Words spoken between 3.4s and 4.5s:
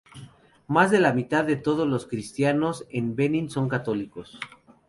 son católicos.